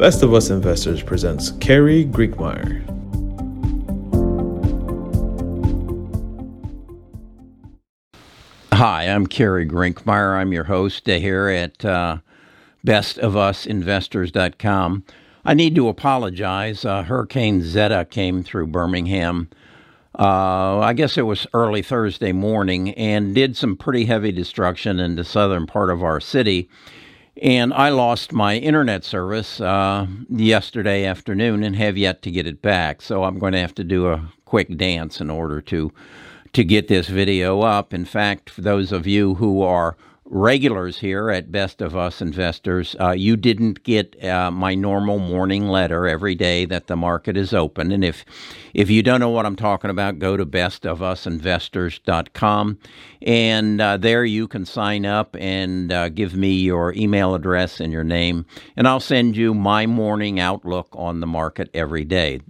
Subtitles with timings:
[0.00, 2.80] Best of Us Investors presents Kerry Grinkmeyer.
[8.72, 10.38] Hi, I'm Kerry Grinkmeyer.
[10.38, 12.16] I'm your host here at uh,
[12.86, 15.04] bestofusinvestors.com.
[15.44, 16.86] I need to apologize.
[16.86, 19.50] Uh, Hurricane Zeta came through Birmingham.
[20.18, 25.16] Uh, I guess it was early Thursday morning and did some pretty heavy destruction in
[25.16, 26.70] the southern part of our city.
[27.40, 32.60] And I lost my internet service uh, yesterday afternoon and have yet to get it
[32.60, 33.00] back.
[33.00, 35.92] So I'm going to have to do a quick dance in order to
[36.52, 37.94] to get this video up.
[37.94, 39.96] In fact, for those of you who are
[40.30, 45.68] regulars here at Best of Us Investors, uh, you didn't get uh, my normal morning
[45.68, 47.92] letter every day that the market is open.
[47.92, 48.24] And if
[48.72, 52.78] if you don't know what I'm talking about, go to bestofusinvestors.com,
[53.22, 57.92] and uh, there you can sign up and uh, give me your email address and
[57.92, 62.40] your name, and I'll send you my morning outlook on the market every day.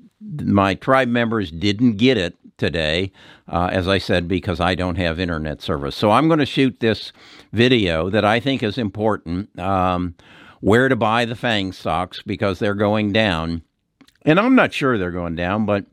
[0.43, 3.11] My tribe members didn't get it today,
[3.49, 5.97] uh, as I said, because I don't have internet service.
[5.97, 7.13] So I'm going to shoot this
[7.53, 10.15] video that I think is important um,
[10.61, 13.63] where to buy the FANG stocks because they're going down.
[14.23, 15.87] And I'm not sure they're going down, but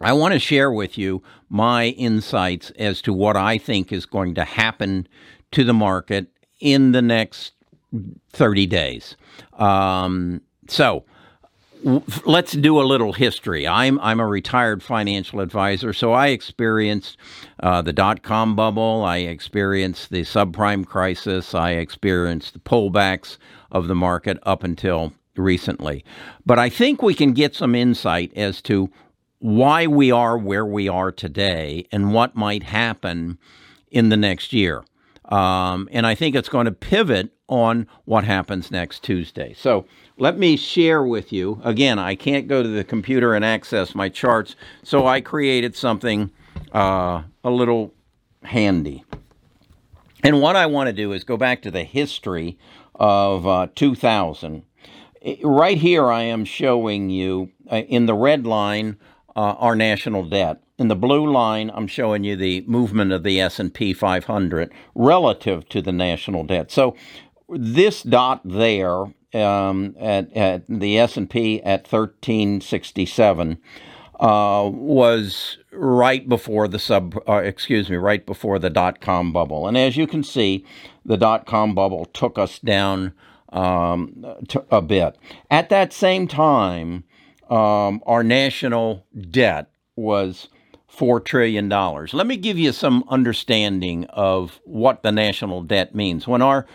[0.00, 4.34] I want to share with you my insights as to what I think is going
[4.34, 5.08] to happen
[5.52, 6.28] to the market
[6.60, 7.52] in the next
[8.32, 9.16] 30 days.
[9.54, 11.04] Um, so,
[12.24, 13.68] let's do a little history.
[13.68, 17.18] I'm I'm a retired financial advisor, so I experienced
[17.60, 19.04] uh, the dot com bubble.
[19.04, 21.54] I experienced the subprime crisis.
[21.54, 23.36] I experienced the pullbacks
[23.70, 26.04] of the market up until recently.
[26.46, 28.90] But I think we can get some insight as to
[29.40, 33.38] why we are where we are today and what might happen
[33.90, 34.84] in the next year.
[35.26, 39.54] Um, and I think it's going to pivot on what happens next Tuesday.
[39.54, 39.86] So
[40.18, 41.60] let me share with you.
[41.64, 46.30] Again, I can't go to the computer and access my charts, so I created something
[46.72, 47.92] uh, a little
[48.42, 49.04] handy.
[50.22, 52.58] And what I want to do is go back to the history
[52.94, 54.62] of uh, 2000.
[55.42, 58.98] Right here, I am showing you uh, in the red line
[59.36, 60.62] uh, our national debt.
[60.76, 65.80] In the blue line, I'm showing you the movement of the S&P 500 relative to
[65.80, 66.72] the national debt.
[66.72, 66.96] So
[67.48, 69.04] this dot there
[69.34, 73.58] um, at, at the S&P at 1367
[74.18, 79.68] uh, was right before the sub, uh, excuse me, right before the dot com bubble.
[79.68, 80.64] And as you can see,
[81.04, 83.12] the dot com bubble took us down
[83.50, 84.24] um,
[84.70, 85.16] a bit.
[85.50, 87.04] At that same time,
[87.48, 90.48] um, our national debt was
[90.96, 91.68] $4 trillion.
[91.68, 96.26] Let me give you some understanding of what the national debt means.
[96.26, 96.66] When our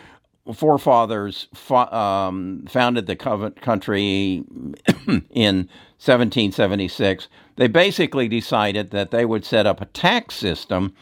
[0.53, 4.43] forefathers um, founded the country
[5.29, 5.69] in
[5.99, 10.93] 1776, they basically decided that they would set up a tax system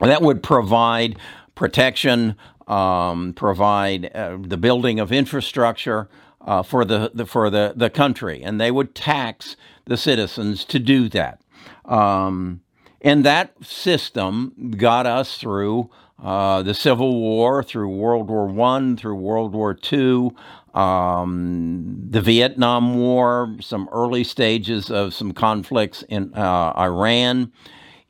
[0.00, 1.18] that would provide
[1.54, 2.34] protection,
[2.66, 6.08] um, provide uh, the building of infrastructure
[6.40, 10.78] uh, for the, the, for the, the country, and they would tax the citizens to
[10.78, 11.40] do that.
[11.90, 12.62] Um,
[13.02, 15.90] and that system got us through
[16.22, 20.34] uh, the Civil War, through World War One, through World War Two,
[20.74, 27.52] um, the Vietnam War, some early stages of some conflicts in uh, Iran.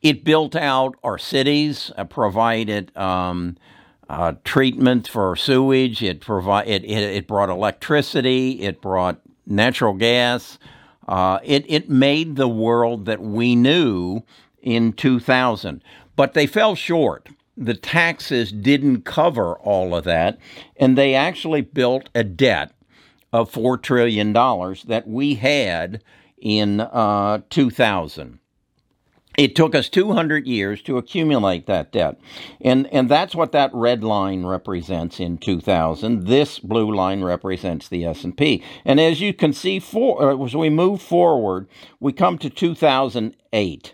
[0.01, 3.57] It built out our cities, uh, provided um,
[4.09, 6.03] uh, treatment for sewage.
[6.03, 8.61] It provide it, it, it brought electricity.
[8.61, 10.59] It brought natural gas.
[11.07, 14.21] Uh, it it made the world that we knew
[14.61, 15.83] in 2000,
[16.15, 20.37] but they fell short the taxes didn't cover all of that,
[20.77, 22.71] and they actually built a debt
[23.33, 26.03] of $4 trillion that we had
[26.37, 28.39] in uh, 2000.
[29.37, 32.19] It took us 200 years to accumulate that debt.
[32.59, 36.27] And, and that's what that red line represents in 2000.
[36.27, 38.63] This blue line represents the S&P.
[38.83, 41.67] And as you can see, for, uh, as we move forward,
[41.99, 43.93] we come to 2008,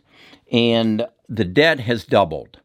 [0.52, 2.60] and the debt has doubled.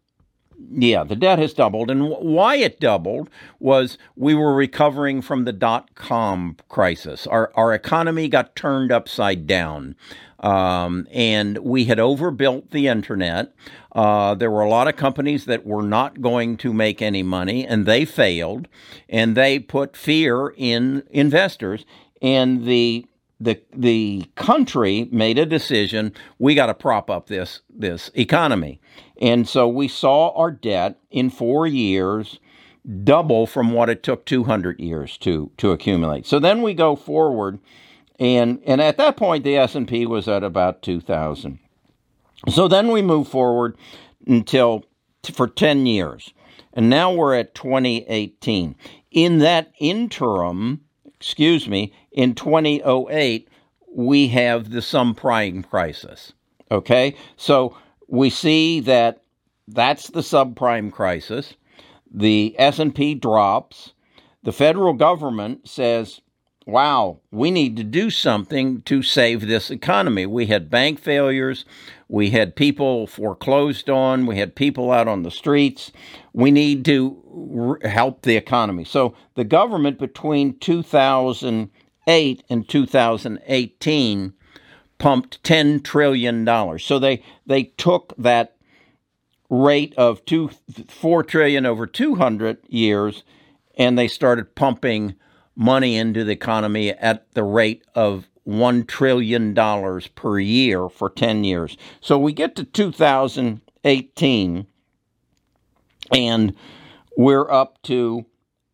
[0.70, 1.90] Yeah, the debt has doubled.
[1.90, 3.28] And why it doubled
[3.58, 7.26] was we were recovering from the dot com crisis.
[7.26, 9.96] Our, our economy got turned upside down.
[10.40, 13.54] Um, and we had overbuilt the internet.
[13.92, 17.64] Uh, there were a lot of companies that were not going to make any money,
[17.66, 18.66] and they failed.
[19.08, 21.84] And they put fear in investors.
[22.20, 23.06] And the
[23.42, 28.80] the the country made a decision we got to prop up this this economy
[29.20, 32.38] and so we saw our debt in 4 years
[33.04, 36.26] double from what it took 200 years to to accumulate.
[36.26, 37.58] So then we go forward
[38.18, 41.58] and and at that point the S&P was at about 2000.
[42.48, 43.76] So then we move forward
[44.26, 44.84] until
[45.32, 46.32] for 10 years.
[46.72, 48.74] And now we're at 2018.
[49.10, 50.80] In that interim,
[51.22, 53.48] excuse me, in 2008
[53.94, 56.32] we have the subprime crisis.
[56.70, 57.14] Okay?
[57.36, 57.76] So
[58.08, 59.22] we see that
[59.68, 61.54] that's the subprime crisis
[62.14, 63.94] the S&P drops,
[64.42, 66.20] the federal government says,
[66.66, 71.64] "Wow, we need to do something to save this economy." We had bank failures,
[72.08, 75.90] we had people foreclosed on, we had people out on the streets.
[76.34, 78.84] We need to help the economy.
[78.84, 84.32] So the government between 2008 and 2018
[84.98, 86.84] pumped 10 trillion dollars.
[86.84, 88.56] So they they took that
[89.48, 90.50] rate of two,
[90.88, 93.24] 4 trillion over 200 years,
[93.76, 95.14] and they started pumping
[95.54, 99.54] money into the economy at the rate of $1 trillion
[100.14, 101.76] per year for 10 years.
[102.00, 104.66] So we get to 2018
[106.12, 106.54] and
[107.16, 108.26] we're up to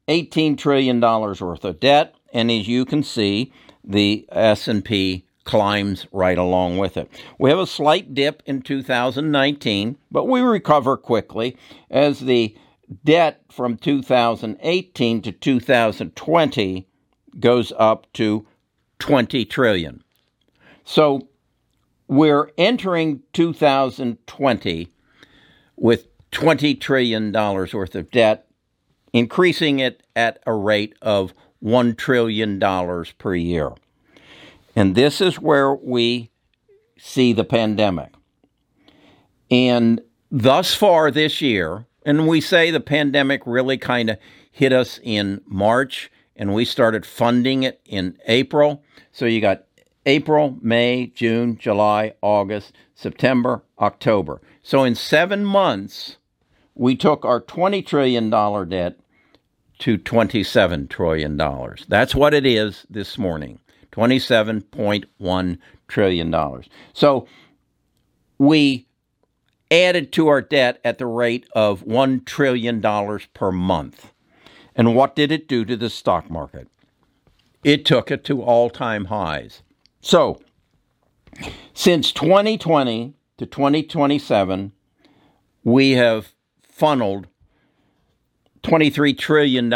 [0.09, 2.15] $18 trillion worth of debt.
[2.33, 3.53] And as you can see,
[3.85, 7.11] the S&P climbs right along with it.
[7.39, 11.57] We have a slight dip in 2019, but we recover quickly
[11.91, 12.55] as the
[13.05, 16.89] debt from 2018 to 2020
[17.39, 18.47] goes up to
[18.99, 20.03] 20 trillion.
[20.85, 21.29] So
[22.07, 24.93] we're entering 2020
[25.77, 28.47] with 20 trillion dollars worth of debt,
[29.13, 33.73] increasing it at a rate of 1 trillion dollars per year.
[34.75, 36.31] And this is where we
[36.99, 38.13] see the pandemic.
[39.51, 40.01] And
[40.31, 44.17] thus far this year, and we say the pandemic really kind of
[44.51, 48.83] hit us in March and we started funding it in April.
[49.13, 49.65] So you got
[50.07, 54.41] April, May, June, July, August, September, October.
[54.63, 56.17] So in seven months,
[56.75, 58.99] we took our $20 trillion debt
[59.81, 61.37] to $27 trillion.
[61.89, 63.61] That's what it is this morning.
[63.93, 65.59] $27.1
[65.89, 66.63] trillion.
[66.95, 67.29] So
[68.39, 68.88] we
[69.71, 72.81] added to our debt at the rate of $1 trillion
[73.35, 74.13] per month.
[74.75, 76.69] And what did it do to the stock market?
[77.65, 79.63] It took it to all time highs.
[80.01, 80.41] So,
[81.75, 84.73] since 2020 to 2027,
[85.65, 87.27] we have funneled
[88.63, 89.73] $23 trillion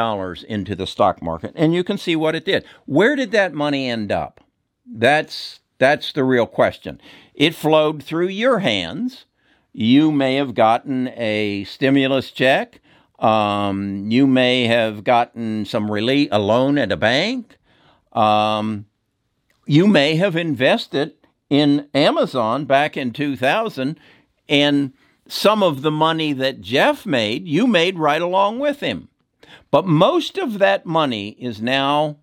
[0.49, 1.53] into the stock market.
[1.55, 2.65] And you can see what it did.
[2.87, 4.41] Where did that money end up?
[4.87, 7.01] That's, that's the real question.
[7.35, 9.27] It flowed through your hands.
[9.73, 12.81] You may have gotten a stimulus check.
[13.19, 17.57] Um, you may have gotten some relief, a loan at a bank.
[18.13, 18.87] Um,
[19.67, 21.15] you may have invested
[21.49, 23.99] in Amazon back in 2000
[24.49, 24.93] and
[25.29, 29.09] some of the money that Jeff made, you made right along with him.
[29.71, 32.19] But most of that money is now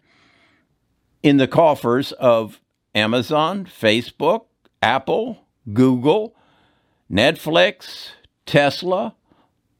[1.24, 2.60] in the coffers of
[2.94, 4.46] Amazon, Facebook,
[4.82, 6.36] Apple, Google,
[7.12, 8.10] Netflix,
[8.46, 9.16] Tesla,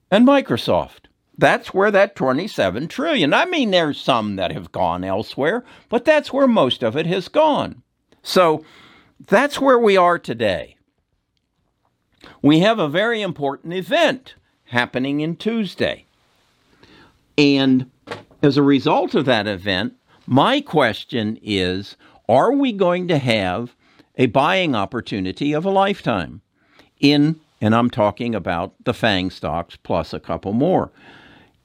[0.10, 1.06] and Microsoft.
[1.38, 3.34] That's where that 27 trillion.
[3.34, 7.28] I mean there's some that have gone elsewhere, but that's where most of it has
[7.28, 7.82] gone.
[8.24, 8.66] So
[9.26, 10.76] that's where we are today
[12.42, 16.06] we have a very important event happening in Tuesday.
[17.38, 17.90] And
[18.42, 19.94] as a result of that event,
[20.26, 21.96] my question is
[22.28, 23.76] are we going to have
[24.18, 26.42] a buying opportunity of a lifetime
[27.00, 30.92] in, and I'm talking about the FANG stocks plus a couple more?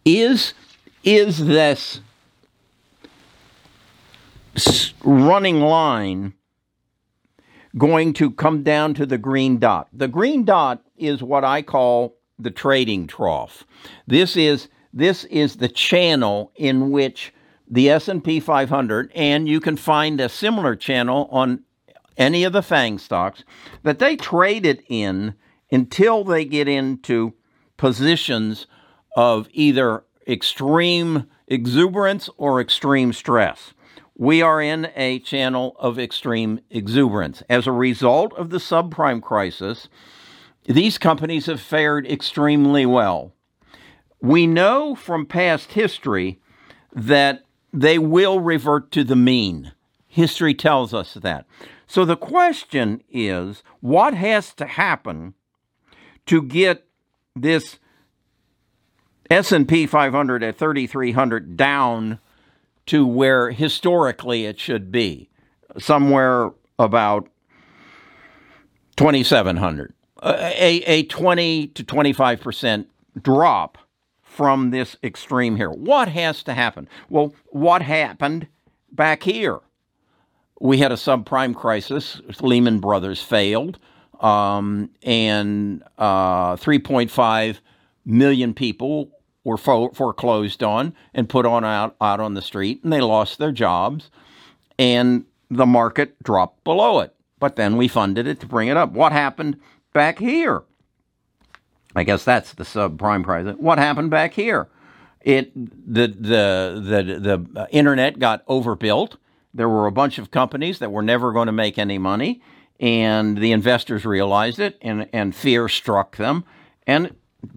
[0.04, 0.54] Is,
[1.02, 2.00] is this
[5.02, 6.34] running line
[7.76, 9.88] going to come down to the green dot.
[9.92, 13.64] The green dot is what I call the trading trough.
[14.06, 17.34] This is this is the channel in which
[17.68, 21.64] the S&P 500 and you can find a similar channel on
[22.16, 23.44] any of the FANG stocks
[23.82, 25.34] that they trade it in
[25.70, 27.34] until they get into
[27.76, 28.66] positions
[29.16, 33.74] of either extreme exuberance or extreme stress
[34.16, 37.42] we are in a channel of extreme exuberance.
[37.48, 39.88] As a result of the subprime crisis,
[40.66, 43.32] these companies have fared extremely well.
[44.20, 46.40] We know from past history
[46.92, 49.72] that they will revert to the mean.
[50.06, 51.44] History tells us that.
[51.86, 55.34] So the question is what has to happen
[56.26, 56.86] to get
[57.36, 57.78] this
[59.30, 62.18] S&P 500 at 3300 down
[62.86, 65.30] to where historically it should be,
[65.78, 67.28] somewhere about
[68.96, 69.94] 2700.
[70.22, 72.86] A, a 20 to 25%
[73.20, 73.78] drop
[74.22, 75.70] from this extreme here.
[75.70, 76.88] What has to happen?
[77.08, 78.48] Well, what happened
[78.90, 79.60] back here?
[80.60, 82.20] We had a subprime crisis.
[82.40, 83.78] Lehman Brothers failed,
[84.20, 87.58] um, and uh, 3.5
[88.04, 89.10] million people
[89.44, 93.52] were foreclosed on and put on out, out on the street, and they lost their
[93.52, 94.10] jobs,
[94.78, 97.14] and the market dropped below it.
[97.38, 98.92] But then we funded it to bring it up.
[98.92, 99.60] What happened
[99.92, 100.62] back here?
[101.94, 103.56] I guess that's the subprime crisis.
[103.58, 104.68] What happened back here?
[105.20, 109.16] It the the the the internet got overbuilt.
[109.54, 112.42] There were a bunch of companies that were never going to make any money,
[112.80, 116.44] and the investors realized it, and and fear struck them,
[116.86, 117.14] and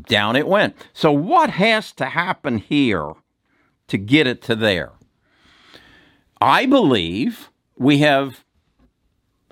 [0.07, 0.75] down it went.
[0.93, 3.13] So, what has to happen here
[3.87, 4.91] to get it to there?
[6.39, 8.43] I believe we have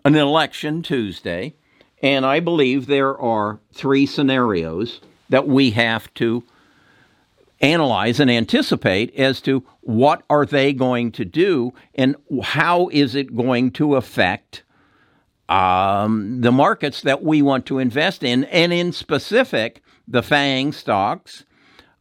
[0.04, 1.56] an election Tuesday,
[2.02, 6.44] and I believe there are three scenarios that we have to
[7.62, 13.36] analyze and anticipate as to what are they going to do and how is it
[13.36, 14.64] going to affect
[15.48, 21.46] um, the markets that we want to invest in, and in specific, the FANG stocks.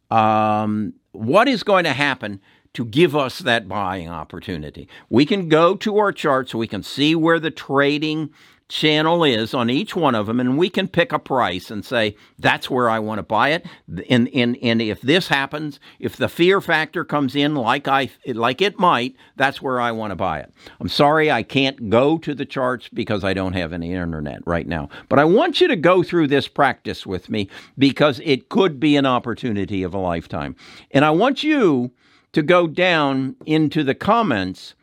[0.09, 2.41] Um, what is going to happen
[2.73, 4.87] to give us that buying opportunity?
[5.09, 8.31] We can go to our charts, we can see where the trading
[8.67, 12.15] channel is on each one of them, and we can pick a price and say,
[12.39, 13.65] that's where I want to buy it.
[14.09, 18.61] And, and, and if this happens, if the fear factor comes in like, I, like
[18.61, 20.51] it might, that's where I want to buy it.
[20.79, 24.67] I'm sorry I can't go to the charts because I don't have any internet right
[24.67, 24.89] now.
[25.09, 28.95] But I want you to go through this practice with me because it could be
[28.95, 30.55] an opportunity of a lifetime.
[30.91, 31.91] And I want you
[32.33, 34.73] to go down into the comments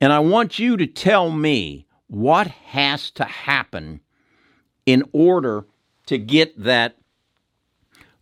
[0.00, 3.98] and I want you to tell me what has to happen
[4.84, 5.64] in order
[6.04, 6.98] to get that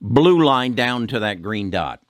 [0.00, 2.00] blue line down to that green dot.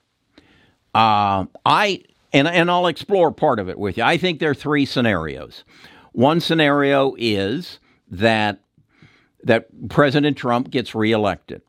[0.95, 2.03] Uh, I
[2.35, 4.03] and and I'll explore part of it with you.
[4.03, 5.65] I think there are three scenarios.
[6.13, 7.79] One scenario is
[8.11, 8.61] that
[9.45, 11.63] that President Trump gets reelected.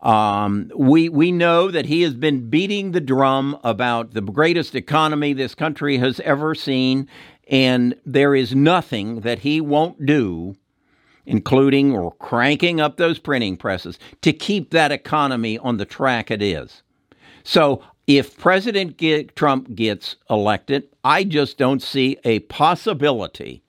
[0.00, 5.34] Um, we we know that he has been beating the drum about the greatest economy
[5.34, 7.08] this country has ever seen,
[7.52, 10.56] and there is nothing that he won't do,
[11.26, 16.40] including or cranking up those printing presses, to keep that economy on the track it
[16.40, 16.82] is.
[17.44, 18.98] So if President
[19.36, 23.62] Trump gets elected, I just don't see a possibility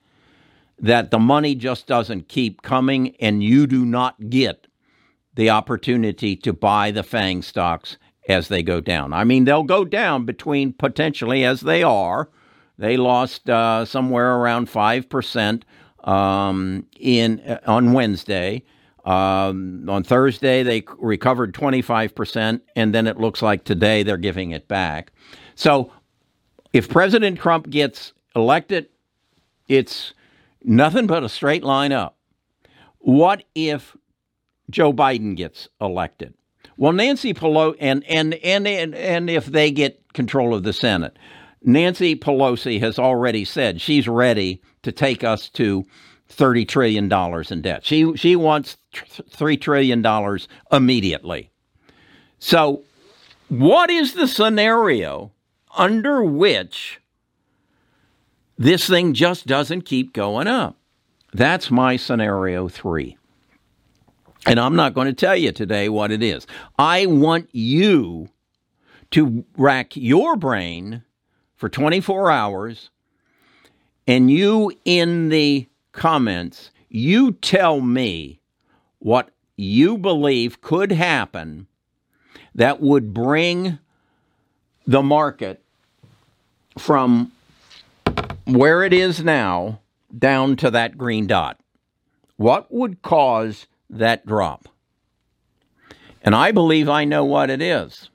[0.78, 4.66] that the money just doesn't keep coming and you do not get
[5.34, 7.98] the opportunity to buy the FANG stocks
[8.28, 9.12] as they go down.
[9.12, 12.30] I mean, they'll go down between potentially as they are
[12.78, 15.64] they lost uh, somewhere around five percent
[16.04, 18.62] um, in uh, on Wednesday.
[19.04, 24.66] Um, on Thursday, they recovered 25%, and then it looks like today they're giving it
[24.66, 25.12] back.
[25.56, 25.92] So,
[26.72, 28.88] if President Trump gets elected,
[29.68, 30.14] it's
[30.62, 32.16] nothing but a straight line up.
[32.98, 33.94] What if
[34.70, 36.32] Joe Biden gets elected?
[36.76, 41.16] Well, Nancy Pelosi, and, and, and, and, and if they get control of the Senate,
[41.64, 45.84] Nancy Pelosi has already said she's ready to take us to
[46.28, 47.12] $30 trillion
[47.50, 47.84] in debt.
[47.84, 50.38] She, she wants $3 trillion
[50.70, 51.50] immediately.
[52.38, 52.82] So,
[53.48, 55.32] what is the scenario
[55.76, 57.00] under which
[58.58, 60.76] this thing just doesn't keep going up?
[61.32, 63.16] That's my scenario three.
[64.46, 66.46] And I'm not going to tell you today what it is.
[66.78, 68.28] I want you
[69.12, 71.02] to rack your brain
[71.64, 72.90] for 24 hours
[74.06, 78.38] and you in the comments, you tell me
[78.98, 81.66] what you believe could happen
[82.54, 83.78] that would bring
[84.86, 85.62] the market
[86.76, 87.32] from
[88.44, 89.80] where it is now
[90.18, 91.58] down to that green dot.
[92.36, 94.68] What would cause that drop?
[96.20, 98.10] And I believe I know what it is.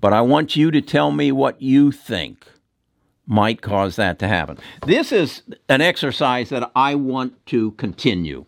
[0.00, 2.46] But I want you to tell me what you think
[3.26, 4.58] might cause that to happen.
[4.86, 8.46] This is an exercise that I want to continue.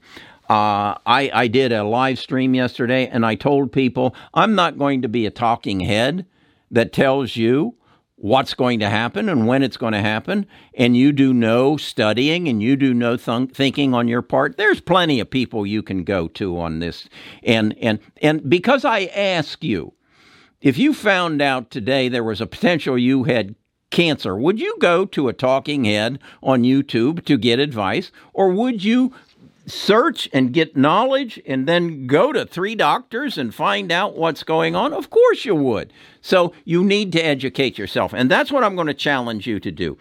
[0.49, 5.02] Uh, I, I did a live stream yesterday and I told people I'm not going
[5.02, 6.25] to be a talking head
[6.71, 7.75] that tells you
[8.19, 12.49] what's going to happen and when it's going to happen, and you do no studying
[12.49, 14.57] and you do no th- thinking on your part.
[14.57, 17.09] There's plenty of people you can go to on this,
[17.43, 19.93] and and and because I ask you,
[20.61, 23.55] if you found out today there was a potential you had
[23.91, 28.11] cancer, would you go to a talking head on YouTube to get advice?
[28.33, 29.15] Or would you
[29.67, 34.75] search and get knowledge and then go to three doctors and find out what's going
[34.75, 34.93] on?
[34.93, 35.93] Of course you would.
[36.21, 38.12] So you need to educate yourself.
[38.12, 39.97] And that's what I'm going to challenge you to do.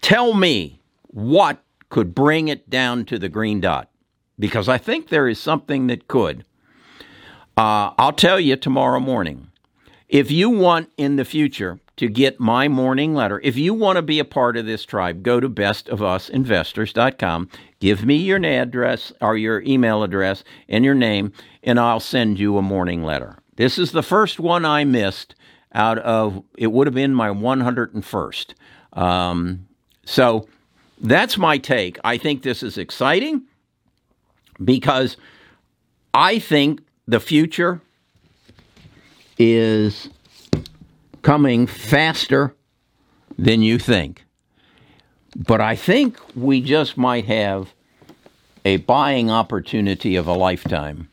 [0.00, 3.90] Tell me what could bring it down to the green dot
[4.38, 6.44] because I think there is something that could.
[7.56, 9.51] Uh, I'll tell you tomorrow morning.
[10.12, 14.02] If you want in the future to get my morning letter, if you want to
[14.02, 17.48] be a part of this tribe, go to bestofusinvestors.com.
[17.80, 22.58] Give me your address or your email address and your name, and I'll send you
[22.58, 23.38] a morning letter.
[23.56, 25.34] This is the first one I missed
[25.72, 28.52] out of, it would have been my 101st.
[28.92, 29.66] Um,
[30.04, 30.46] so
[31.00, 31.98] that's my take.
[32.04, 33.44] I think this is exciting
[34.62, 35.16] because
[36.12, 37.80] I think the future
[39.38, 40.08] is
[41.22, 42.54] coming faster
[43.38, 44.24] than you think.
[45.34, 47.72] But I think we just might have
[48.64, 51.08] a buying opportunity of a lifetime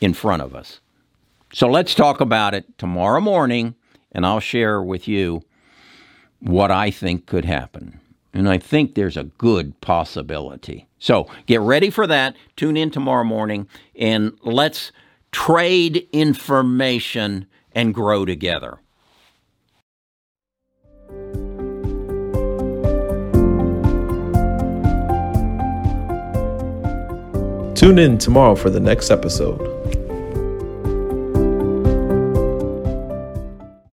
[0.00, 0.80] in front of us.
[1.52, 3.74] So let's talk about it tomorrow morning,
[4.12, 5.42] and I'll share with you
[6.40, 8.00] what I think could happen.
[8.32, 10.86] And I think there's a good possibility.
[10.98, 12.36] So get ready for that.
[12.56, 14.92] Tune in tomorrow morning, and let's
[15.32, 17.46] trade information
[17.78, 18.80] and grow together.
[27.76, 29.77] Tune in tomorrow for the next episode.